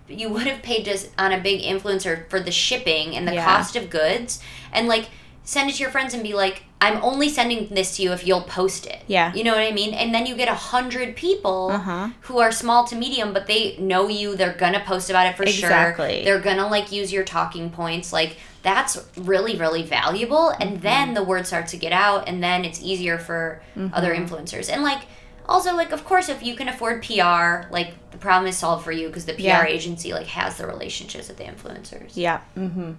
[0.09, 3.45] you would have paid just on a big influencer for the shipping and the Yeah.
[3.45, 4.41] cost of goods
[4.73, 5.09] and like
[5.45, 8.27] send it to your friends and be like i'm only sending this to you if
[8.27, 9.33] you'll post it Yeah.
[9.35, 12.09] you know what i mean and then you get a hundred people Uh-huh.
[12.23, 15.43] who are small to medium but they know you they're gonna post about it for
[15.45, 16.17] Exactly.
[16.17, 20.63] sure they're gonna like use your talking points like that's really really valuable Mm-hmm.
[20.63, 23.63] and then the word starts to get out and then it's easier for
[23.93, 25.01] other influencers and like
[25.47, 28.93] Also, like, of course, if you can afford PR, like, the problem is solved for
[28.93, 29.65] you because the PR Yeah.
[29.67, 32.13] agency, like, has the relationships with the influencers.
[32.15, 32.41] Yeah.
[32.57, 32.93] Mm-hmm.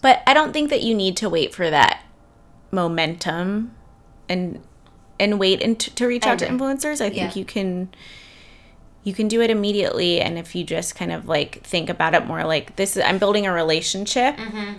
[0.00, 2.02] But I don't think that you need to wait for that
[2.70, 3.72] momentum
[4.28, 4.60] and
[5.20, 7.00] and wait and to reach out to influencers.
[7.00, 7.40] I think Yeah.
[7.40, 7.88] you can
[9.04, 12.24] you can do it immediately and if you just kind of like think about it
[12.26, 14.74] more like this is I'm building a relationship Mm-hmm.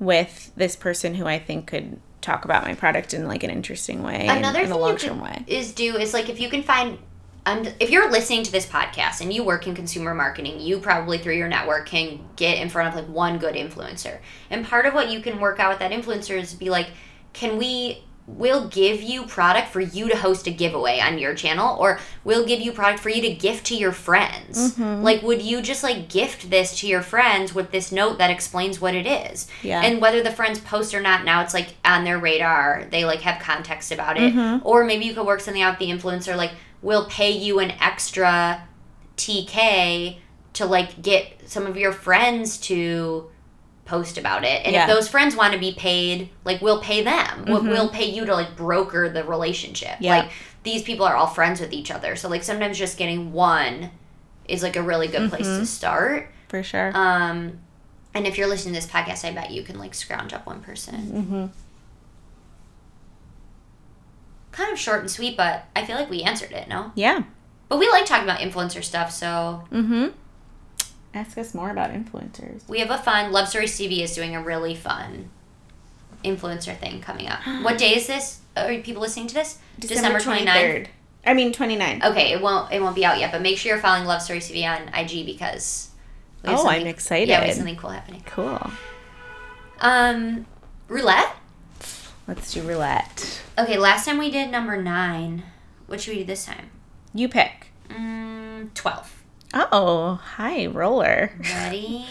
[0.00, 4.02] with this person who I think could talk about my product in like an interesting
[4.02, 5.44] way Another and in a long term way.
[5.46, 6.98] is do is like if you can find
[7.46, 11.18] um, if you're listening to this podcast and you work in consumer marketing, you probably
[11.18, 14.18] through your network can get in front of like one good influencer.
[14.48, 16.88] And part of what you can work out with that influencer is be like,
[17.34, 21.76] can we we'll give you product for you to host a giveaway on your channel
[21.78, 24.74] or we'll give you product for you to gift to your friends.
[24.74, 25.02] Mm-hmm.
[25.02, 28.80] Like would you just like gift this to your friends with this note that explains
[28.80, 29.46] what it is?
[29.62, 29.82] Yeah.
[29.82, 32.86] And whether the friends post or not, now it's like on their radar.
[32.90, 34.34] They like have context about it.
[34.34, 34.66] Mm-hmm.
[34.66, 38.66] Or maybe you could work something out the influencer, like we'll pay you an extra
[39.18, 40.18] TK
[40.54, 43.30] to like get some of your friends to
[43.84, 44.62] post about it.
[44.64, 44.84] And Yeah.
[44.84, 47.44] if those friends want to be paid, like we'll pay them.
[47.46, 47.68] We'll- Mhm.
[47.70, 49.96] We'll pay you to like broker the relationship.
[50.00, 50.18] Yeah.
[50.20, 50.30] Like
[50.62, 52.16] these people are all friends with each other.
[52.16, 53.90] So like sometimes just getting one
[54.48, 55.60] is like a really good place Mm-hmm.
[55.60, 56.30] to start.
[56.48, 56.92] For sure.
[56.94, 57.58] Um,
[58.14, 60.60] and if you're listening to this podcast, I bet you can like scrounge up one
[60.60, 60.94] person.
[61.12, 61.46] mm-hmm.
[64.52, 66.92] Kind of short and sweet, but I feel like we answered it, no?
[66.94, 67.24] Yeah.
[67.68, 70.08] But we like talking about influencer stuff, so Mm-hmm.
[71.14, 72.68] Ask us more about influencers.
[72.68, 75.30] we have a fun Love Story TV is doing a really fun
[76.24, 77.40] influencer thing coming up.
[77.62, 78.40] what day is this?
[78.56, 79.58] Are people listening to this?
[79.78, 80.88] December 29th.
[81.26, 82.02] I mean 29.
[82.04, 84.40] Okay, it won't it won't be out yet, but make sure you're following Love Story
[84.40, 85.90] TV on IG because
[86.46, 87.28] Oh, I'm excited.
[87.30, 88.22] Yeah, we have something cool happening.
[88.26, 88.70] Cool.
[89.80, 90.44] Um,
[90.88, 91.34] roulette.
[92.26, 93.40] Let's do roulette.
[93.58, 95.42] Okay, last time we did number nine.
[95.86, 96.70] What should we do this time?
[97.14, 97.68] You pick.
[97.88, 99.23] Mm, Twelve.
[99.56, 101.32] Oh, hi, roller.
[101.38, 102.04] Ready?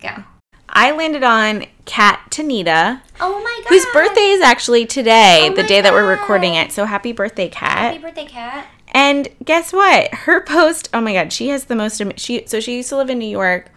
[0.00, 0.24] Go.
[0.68, 3.68] I landed on Kat Tanita, Oh my god.
[3.68, 6.72] whose birthday is actually today, Oh the day that we're recording it.
[6.72, 7.78] So happy birthday, Kat.
[7.94, 8.66] Happy birthday, Kat.
[8.88, 10.12] And guess what?
[10.12, 13.10] Her post, oh my god, she has the most she so she used to live
[13.10, 13.70] in New York.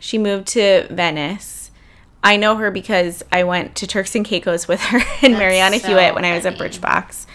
[0.00, 1.70] She moved to Venice.
[2.22, 5.78] I know her because I went to Turks and Caicos with her and That's Mariana
[5.80, 6.70] so Hewitt when I was at funny.
[6.70, 7.26] Birchbox.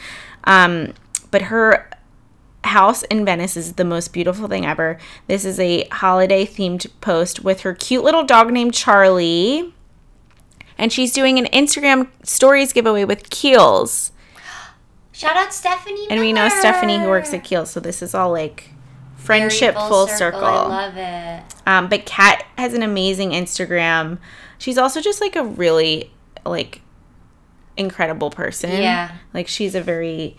[0.46, 0.94] Um,
[1.30, 1.89] but her
[2.64, 4.98] house in Venice is the most beautiful thing ever.
[5.28, 9.74] This is a holiday themed post with her cute little dog named Charlie.
[10.78, 14.12] And she's doing an Instagram stories giveaway with Kiehl's.
[15.12, 16.08] Shout out Stephanie.
[16.10, 18.72] And we know Stephanie who works at Kiehl's, so this is all like
[19.18, 20.44] friendship Very full, circle.
[20.44, 21.56] I love it.
[21.68, 24.20] Um, but Kat has an amazing Instagram.
[24.58, 26.12] She's also just like a really
[26.46, 26.82] like
[27.76, 28.72] incredible person.
[28.72, 29.18] Yeah.
[29.34, 30.38] Like she's a very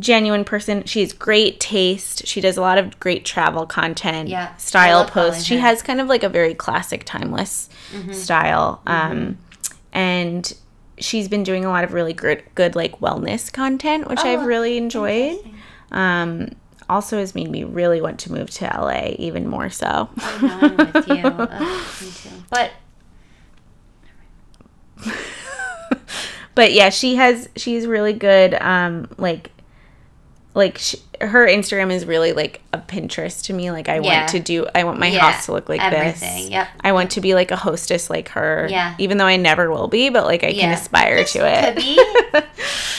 [0.00, 0.84] genuine person.
[0.84, 2.26] She has great taste.
[2.26, 4.54] She does a lot of great travel content, Yeah.
[4.56, 5.44] Style posts.
[5.44, 8.12] She has kind of like a very classic, timeless Mm-hmm.
[8.12, 8.80] style.
[8.86, 9.38] Um,
[9.92, 10.52] and
[10.98, 14.44] she's been doing a lot of really good, good like wellness content, which I've Oh,
[14.46, 15.38] really enjoyed.
[15.92, 16.50] Um,
[16.88, 20.08] also has made me really want to move to LA even more so.
[20.18, 21.22] I know, I'm with you.
[21.24, 22.30] Ugh, me too.
[22.50, 22.70] But
[26.54, 28.54] but yeah, she has she's really good.
[28.54, 29.50] Um, like
[30.60, 33.70] like sh her Instagram is really like a Pinterest to me.
[33.70, 34.20] Like I Yeah.
[34.20, 36.50] want to do, I want my Yeah, house to look like everything, this.
[36.50, 36.68] yep.
[36.82, 38.66] I want to be like a hostess like her.
[38.70, 38.94] Yeah.
[38.98, 42.46] Even though I never will be, but like I can aspire Yes, to it.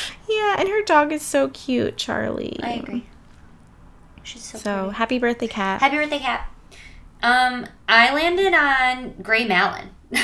[0.30, 2.60] yeah, and her dog is so cute, Charlie.
[2.62, 3.06] I agree.
[4.24, 4.96] She's so, So pretty.
[4.98, 5.82] happy birthday, Kat.
[5.82, 6.48] Happy birthday, Kat.
[7.24, 9.90] Um, I landed on Gray Malin.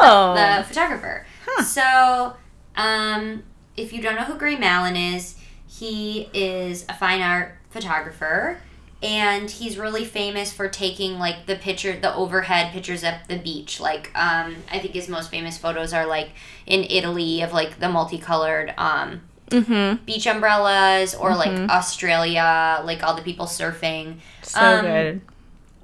[0.00, 0.34] oh.
[0.36, 1.26] the photographer.
[1.46, 1.62] Huh.
[1.62, 2.36] So,
[2.76, 3.44] um,
[3.76, 5.36] if you don't know who Gray Malin is,
[5.78, 8.58] he is a fine art photographer,
[9.02, 13.78] and he's really famous for taking like the picture, the overhead pictures at the beach.
[13.80, 16.30] Like, um, I think his most famous photos are like
[16.66, 20.04] in Italy of like the multicolored um, mm-hmm.
[20.04, 24.16] beach umbrellas, or like Australia, like all the people surfing.
[24.42, 25.20] So Um, good.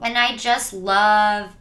[0.00, 1.54] and I just love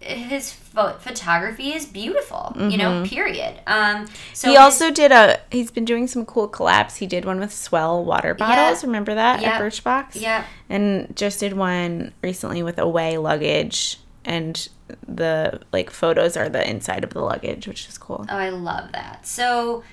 [0.00, 2.54] his pho- photography is beautiful.
[2.56, 3.60] You know, period.
[3.66, 5.38] Um, so he his- also did a.
[5.52, 6.96] He's been doing some cool collabs.
[6.96, 8.82] He did one with Swell water bottles.
[8.82, 9.50] Remember that Yeah.
[9.56, 10.20] at Birchbox?
[10.20, 14.68] yeah, And just did one recently with away luggage, and
[15.06, 18.24] the like photos are the inside of the luggage, which is cool.
[18.28, 19.26] oh, I love that.
[19.26, 19.84] So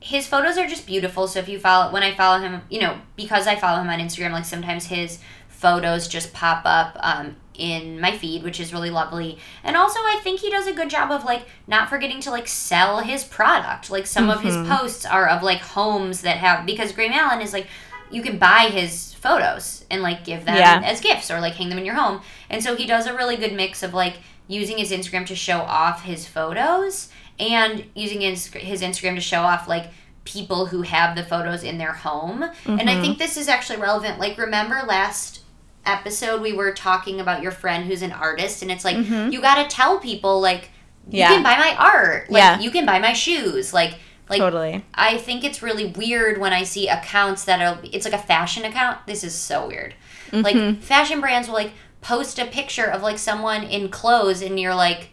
[0.00, 1.28] his photos are just beautiful.
[1.28, 3.98] So if you follow when I follow him, you know, because I follow him on
[3.98, 8.90] Instagram, like sometimes his photos just pop up um, in my feed, which is really
[8.90, 9.38] lovely.
[9.62, 12.48] And also, I think he does a good job of like not forgetting to like
[12.48, 13.90] sell his product.
[13.90, 17.52] Like some of his posts are of like homes that have because Gray Malin is
[17.52, 17.66] like
[18.10, 20.82] you can buy his photos and like give them Yeah.
[20.84, 22.22] as gifts or like hang them in your home.
[22.48, 24.14] And so he does a really good mix of like
[24.48, 29.42] using his Instagram to show off his photos and using his, his Instagram to show
[29.42, 29.86] off like
[30.24, 32.42] people who have the photos in their home.
[32.42, 32.88] And Mm-hmm.
[32.88, 34.18] I think this is actually relevant.
[34.18, 35.39] Like remember last
[35.86, 39.62] episode we were talking about your friend who's an artist and it's like you got
[39.62, 40.68] to tell people like you
[41.08, 41.16] Mm-hmm.
[41.16, 41.28] Yeah.
[41.28, 42.30] can buy my art.
[42.30, 42.60] Like Yeah.
[42.60, 43.72] you can buy my shoes.
[43.72, 43.94] Like
[44.28, 44.84] like totally.
[44.94, 48.64] I think it's really weird when I see accounts that are it's like a fashion
[48.64, 48.98] account.
[49.06, 49.94] This is so weird.
[50.30, 50.42] Mm-hmm.
[50.42, 54.74] Like fashion brands will like post a picture of like someone in clothes and you're
[54.74, 55.08] like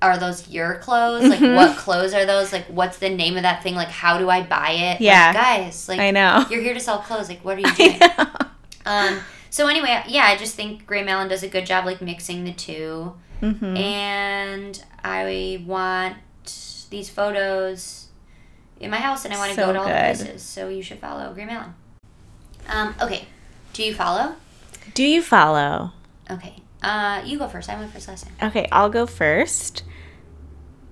[0.00, 1.28] are those your clothes?
[1.28, 1.54] Like Mm-hmm.
[1.54, 2.52] what clothes are those?
[2.52, 3.74] Like what's the name of that thing?
[3.76, 4.90] Like how do I buy it?
[4.94, 5.32] Like, Yeah.
[5.32, 6.44] guys, like I know.
[6.50, 7.28] you're here to sell clothes.
[7.28, 8.00] Like what are you doing?
[8.86, 12.44] Um so anyway, yeah, I just think Gray Malin does a good job like mixing
[12.44, 13.76] the 2 Mhm.
[13.78, 16.16] and I want
[16.90, 18.06] these photos
[18.80, 20.42] in my house, and I want to So go to all the places.
[20.42, 21.74] So you should follow Gray Malin.
[22.68, 23.26] Um, okay,
[23.72, 24.34] do you follow?
[24.94, 25.92] Do you follow?
[26.30, 27.68] Okay, uh, you go first.
[27.68, 28.34] I went first last time.
[28.50, 29.82] Okay, I'll go first.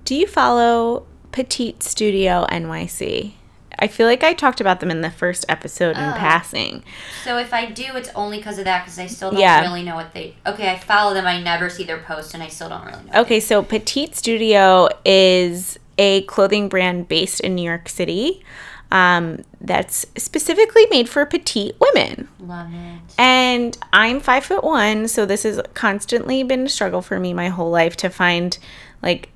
[0.05, 3.33] Do you follow Petite Studio NYC?
[3.79, 6.13] I feel like I talked about them in the first episode in Oh.
[6.13, 6.83] passing.
[7.23, 9.61] So if I do, it's only because of that, because I still don't Yeah.
[9.61, 10.35] really know what they.
[10.45, 11.25] Okay, I follow them.
[11.25, 13.21] I never see their posts, and I still don't really know.
[13.21, 18.43] Okay, so Petite Studio is a clothing brand based in New York City
[18.91, 22.27] um, that's specifically made for petite women.
[22.39, 22.99] Love it.
[23.17, 27.47] And I'm five foot one, so this has constantly been a struggle for me my
[27.49, 28.57] whole life to find
[29.01, 29.29] like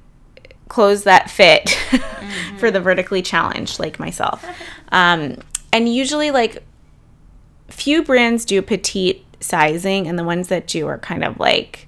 [0.67, 1.69] clothes that fit
[2.57, 4.45] for the vertically challenged like myself.
[4.91, 5.37] Um,
[5.71, 6.63] and usually, like,
[7.67, 11.87] few brands do petite sizing, and the ones that do are kind of like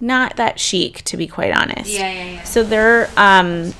[0.00, 1.90] not that chic, to be quite honest.
[1.90, 2.42] Yeah, yeah, yeah.
[2.44, 3.72] So they're um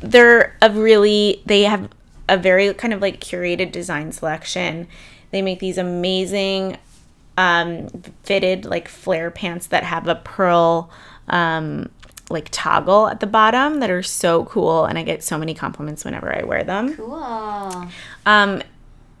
[0.00, 1.88] they're a really they have
[2.28, 4.88] a very kind of like curated design selection.
[5.30, 6.76] They make these amazing
[7.38, 7.88] um
[8.22, 10.90] fitted like flare pants that have a pearl
[11.28, 11.88] um
[12.32, 16.04] like toggle at the bottom that are so cool and I get so many compliments
[16.04, 16.96] whenever I wear them.
[16.96, 17.88] Cool.
[18.26, 18.62] Um,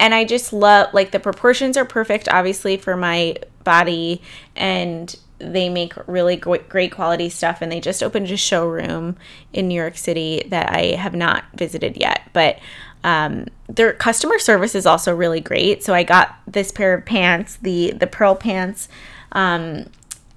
[0.00, 4.20] and I just love like the proportions are perfect, obviously for my body,
[4.56, 7.62] and they make really great, quality stuff.
[7.62, 9.16] And they just opened a showroom
[9.52, 12.58] in New York City that I have not visited yet, but
[13.04, 15.82] um, their customer service is also really great.
[15.82, 18.88] So I got this pair of pants, the the pearl pants,
[19.32, 19.86] um,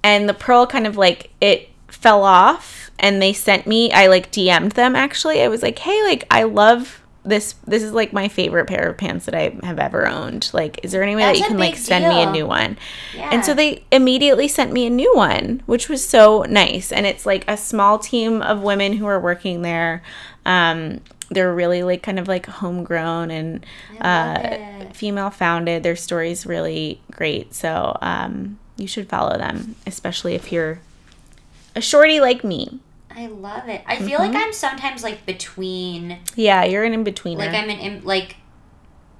[0.02, 4.30] and the pearl kind of like it fell off and they sent me i like
[4.32, 5.42] dm'd them actually.
[5.42, 8.96] I was like hey like i love this this is like my favorite pair of
[8.96, 10.48] pants that i have ever owned.
[10.52, 12.78] Like is there any way That's that you can like send me a new one?
[13.14, 13.30] Yeah.
[13.32, 16.92] and so they immediately sent me a new one which was so nice.
[16.92, 20.02] And it's like a small team of women who are working there.
[20.44, 23.66] Um they're really like kind of like homegrown and
[24.00, 25.82] uh, female founded.
[25.82, 27.52] Their story's really great.
[27.54, 30.78] So um you should follow them especially if you're
[31.76, 32.80] a shorty like me.
[33.14, 33.82] I love it.
[33.86, 34.34] I feel Mm-hmm.
[34.34, 37.38] like I'm sometimes like between Yeah, you're an in betweener.
[37.38, 38.36] Like I'm an im- like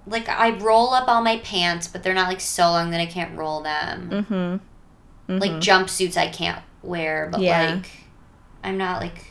[0.07, 3.07] like I roll up all my pants, but they're not like so long that I
[3.07, 4.11] can't roll them.
[4.11, 5.39] mm-hmm.
[5.39, 7.75] Like jumpsuits I can't wear, but Yeah.
[7.77, 7.91] like
[8.63, 9.25] I'm not like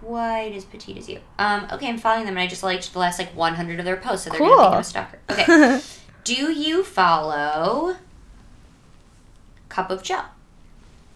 [0.00, 1.20] quite as petite as you.
[1.38, 3.96] Um, okay, I'm following them and I just liked the last like 100 of their
[3.96, 5.18] posts, so they're gonna think I'm a stalker.
[5.30, 5.80] Okay.
[6.24, 7.96] Do you follow
[9.68, 10.20] Cup of Jo?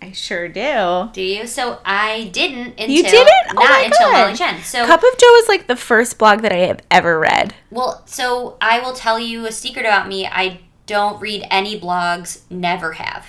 [0.02, 1.10] I sure do.
[1.12, 1.46] Do you?
[1.46, 3.28] So I didn't until You didn't?
[3.50, 4.12] Oh not my until God.
[4.24, 4.60] Molly Chen.
[4.62, 7.54] So Cup of Jo is like the first blog that I have ever read.
[7.70, 10.26] Well, so I will tell you a secret about me.
[10.26, 13.26] I don't read any blogs, never have.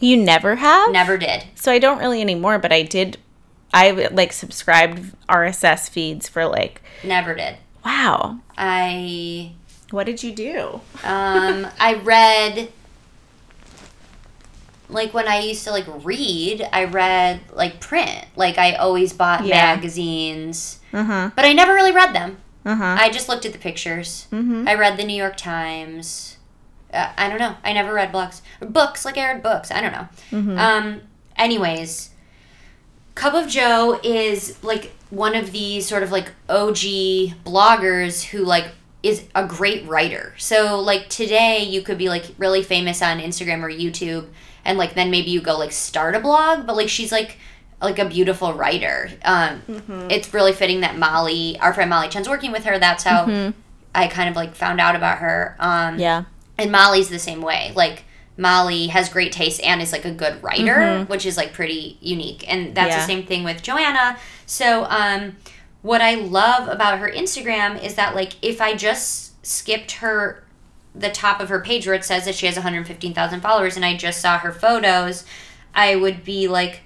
[0.00, 0.90] You never have?
[0.92, 1.44] Never did.
[1.54, 3.18] So I don't really anymore, but I did.
[3.74, 7.56] I like subscribed RSS feeds for like, Never did.
[7.84, 8.38] wow.
[8.56, 9.52] I
[9.90, 10.80] What did you do?
[11.04, 12.72] um I read
[14.88, 18.24] like when I used to like read, I read like print.
[18.36, 19.74] Like I always bought Yeah.
[19.74, 21.30] magazines, Uh huh.
[21.36, 22.38] but I never really read them.
[22.64, 22.96] Uh huh.
[22.98, 24.26] I just looked at the pictures.
[24.32, 24.66] Mm-hmm.
[24.68, 26.36] I read the New York Times.
[26.92, 27.56] Uh, I don't know.
[27.64, 28.42] I never read books.
[28.60, 29.70] Books, like I read books.
[29.70, 30.08] I don't know.
[30.32, 30.58] Mm-hmm.
[30.58, 31.00] Um,
[31.36, 32.10] anyways,
[33.14, 36.76] Cup of Jo is like one of these sort of like OG
[37.44, 38.66] bloggers who like
[39.02, 40.34] is a great writer.
[40.38, 44.26] So like today you could be like really famous on Instagram or YouTube
[44.64, 47.38] and like then maybe you go like start a blog, but like she's like
[47.80, 49.10] like a beautiful writer.
[49.24, 49.62] Um
[50.10, 52.78] it's really fitting that Molly, our friend Molly Chen's working with her.
[52.78, 53.52] That's how
[53.94, 55.56] I kind of like found out about her.
[55.60, 56.24] Um Yeah.
[56.58, 57.72] and Molly's the same way.
[57.76, 58.02] Like
[58.38, 62.44] Molly has great taste and is like a good writer, which is like pretty unique.
[62.52, 63.00] And that's Yeah.
[63.00, 64.18] the same thing with Joanna.
[64.46, 65.36] So um
[65.86, 70.42] what I love about her Instagram is that like if I just skipped her
[70.94, 73.96] the top of her page where it says that she has 115,000 followers and I
[73.96, 75.24] just saw her photos,
[75.74, 76.80] I would be like,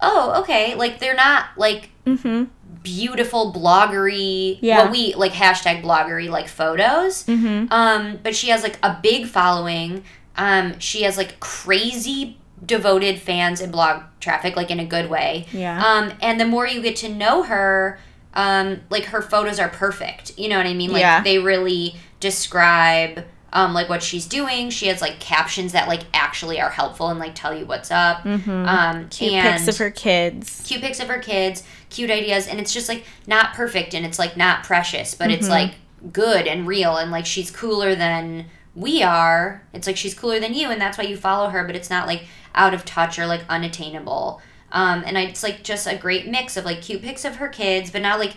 [0.00, 2.44] "Oh, okay." Like they're not like Mm-hmm.
[2.82, 4.82] beautiful bloggery Yeah.
[4.82, 7.72] what we like hashtag bloggery like photos Mm-hmm.
[7.72, 10.04] um but she has like a big following
[10.36, 15.46] um she has like crazy devoted fans and blog traffic like in a good way
[15.52, 15.82] Yeah.
[15.82, 17.98] um and the more you get to know her
[18.34, 21.22] um like her photos are perfect you know what i mean like Yeah.
[21.22, 26.60] they really describe um like what she's doing she has like captions that like actually
[26.60, 28.50] are helpful and like tell you what's up Mm-hmm.
[28.50, 30.62] um Cute pics of her kids.
[30.66, 34.18] cute pics of her kids, cute ideas, and it's just like not perfect and it's
[34.18, 35.34] like not precious, but Mm-hmm.
[35.38, 35.74] it's like
[36.12, 39.62] good and real and like she's cooler than we are.
[39.72, 42.08] It's like she's cooler than you, and that's why you follow her, but it's not
[42.08, 42.24] like
[42.56, 44.42] out of touch or like unattainable.
[44.74, 47.48] Um, and I, it's like just a great mix of like cute pics of her
[47.48, 48.34] kids, but not like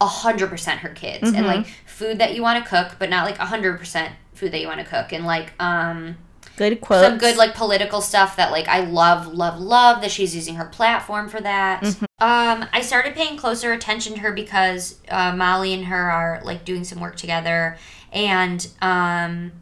[0.00, 3.24] a hundred percent her kids, and like food that you want to cook, but not
[3.24, 6.16] like a hundred percent food that you want to cook, and like um
[6.56, 7.06] Good quotes.
[7.06, 10.64] some good like political stuff that like I love, love, love that she's using her
[10.66, 11.84] platform for that.
[12.20, 16.64] Um, I started paying closer attention to her because uh, Molly and her are like
[16.64, 17.78] doing some work together,
[18.12, 19.52] and um,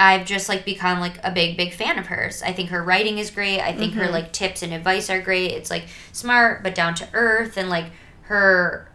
[0.00, 2.42] I've just like become like a big, big fan of hers.
[2.42, 3.60] I think her writing is great.
[3.60, 5.52] I think her like tips and advice are great.
[5.52, 7.86] It's like smart but down to earth, and like
[8.22, 8.90] her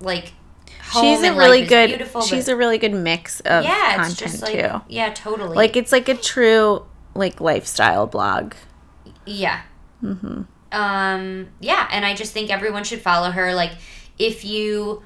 [0.00, 0.32] like
[0.80, 1.90] home she's a really good.
[2.24, 4.80] she's but- a really good mix of yeah, content like too.
[4.88, 5.56] yeah, totally.
[5.56, 8.54] Like it's like a true like lifestyle blog.
[9.26, 9.62] Yeah.
[10.04, 10.42] Mm-hmm.
[10.70, 13.54] Um, yeah, and I just think everyone should follow her.
[13.54, 13.72] Like,
[14.18, 15.02] if you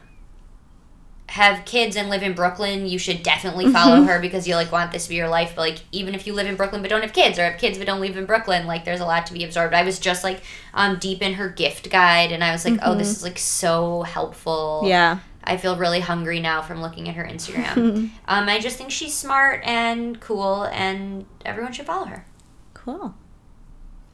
[1.29, 4.93] have kids and live in Brooklyn, you should definitely follow her because you like want
[4.93, 5.53] this to be your life.
[5.55, 7.77] But like, even if you live in Brooklyn but don't have kids, or have kids
[7.79, 9.75] but don't live in Brooklyn, like, there's a lot to be absorbed.
[9.75, 10.43] I was just like
[10.75, 14.03] um deep in her gift guide, and I was like, oh, this is like so
[14.03, 14.83] helpful.
[14.87, 15.19] Yeah.
[15.45, 17.77] I feel really hungry now from looking at her Instagram.
[18.29, 22.27] um, I just think she's smart and cool, and everyone should follow her.
[22.75, 23.15] Cool.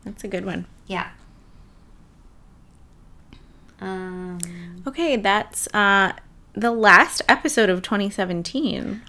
[0.04, 0.66] That's a good one.
[0.86, 1.08] Yeah.
[3.80, 4.38] Um,
[4.86, 6.12] Okay, that's uh
[6.54, 9.02] the last episode of 2017.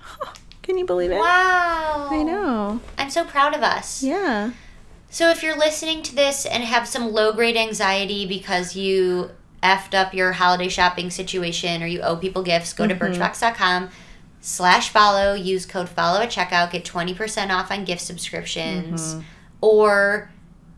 [0.62, 1.20] Can you believe it?
[1.20, 2.08] wow.
[2.10, 2.82] I know.
[2.98, 4.02] I'm so proud of us.
[4.02, 4.52] Yeah.
[5.10, 9.32] So if you're listening to this and have some low grade anxiety because you
[9.62, 13.22] effed up your holiday shopping situation or you owe people gifts, go to mm-hmm.
[13.22, 13.90] birchbox.com
[14.42, 19.16] slash follow, use code follow at checkout, get 20% off on gift subscriptions.
[19.16, 19.22] Mm-hmm.
[19.62, 20.32] Or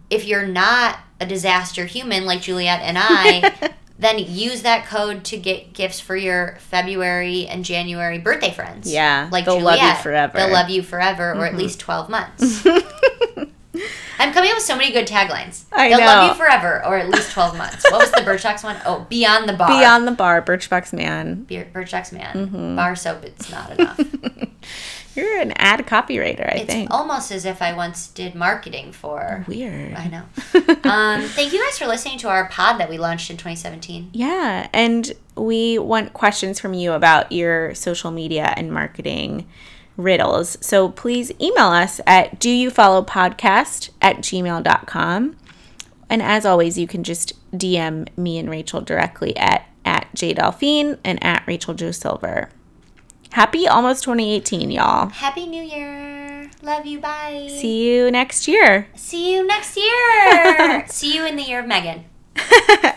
[0.10, 5.38] if you're not a disaster human like Juliet and I, then use that code to
[5.38, 8.92] get gifts for your February and January birthday friends.
[8.92, 9.80] Yeah, Like they'll Juliet.
[9.80, 10.38] love you forever.
[10.38, 12.66] They'll love you forever or at least 12 months.
[14.20, 15.66] I'm coming up with so many good taglines.
[15.72, 17.84] I They'll love you forever or at least 12 months.
[17.92, 18.78] What was the Birchbox one?
[18.86, 19.68] Oh, Beyond the Bar.
[19.68, 21.46] Beyond the bar, Birchbox Man.
[21.48, 22.34] Birchbox Man.
[22.48, 22.76] Mm-hmm.
[22.76, 24.00] Bar soap, it's not enough.
[25.18, 26.92] You're an ad copywriter, I it's think.
[26.92, 29.44] almost as if I once did marketing for.
[29.48, 29.94] Weird.
[29.96, 30.24] I know.
[30.90, 34.12] um, thank you guys for listening to our pod that we launched in 2017.
[34.14, 39.48] Yeah, and we want questions from you about your social media and marketing
[39.98, 40.58] riddles.
[40.62, 45.36] So please email us at do you follow podcast at gmail.com.
[46.10, 51.24] And as always, you can just DM me and Rachel directly at at jdelphine and
[51.24, 52.50] at Rachel Joe Silver.
[53.38, 55.10] Happy almost 2018, y'all.
[55.10, 56.50] Happy New Year.
[56.64, 57.00] Love you.
[57.00, 57.48] Bye.
[57.52, 58.88] See you next year.
[58.96, 60.84] See you next year.
[60.90, 62.06] See you in the year of Megan.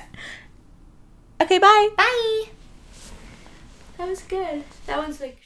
[1.43, 1.89] Okay, bye.
[1.97, 2.45] Bye.
[3.99, 4.65] That was good.
[4.87, 5.39] That one's like